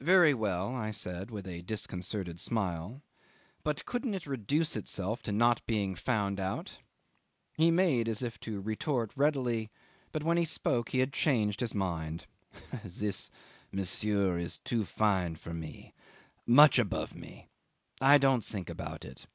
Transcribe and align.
"Very 0.00 0.32
well," 0.32 0.74
I 0.74 0.90
said, 0.90 1.30
with 1.30 1.46
a 1.46 1.60
disconcerted 1.60 2.40
smile; 2.40 3.02
"but 3.62 3.84
couldn't 3.84 4.14
it 4.14 4.26
reduce 4.26 4.76
itself 4.76 5.20
to 5.24 5.30
not 5.30 5.60
being 5.66 5.94
found 5.94 6.40
out?" 6.40 6.78
He 7.58 7.70
made 7.70 8.08
as 8.08 8.22
if 8.22 8.40
to 8.40 8.62
retort 8.62 9.12
readily, 9.14 9.70
but 10.10 10.22
when 10.24 10.38
he 10.38 10.46
spoke 10.46 10.88
he 10.88 11.00
had 11.00 11.12
changed 11.12 11.60
his 11.60 11.74
mind. 11.74 12.26
"This, 12.82 13.30
monsieur, 13.70 14.38
is 14.38 14.56
too 14.56 14.86
fine 14.86 15.36
for 15.36 15.52
me 15.52 15.92
much 16.46 16.78
above 16.78 17.14
me 17.14 17.50
I 18.00 18.16
don't 18.16 18.42
think 18.42 18.70
about 18.70 19.04
it." 19.04 19.26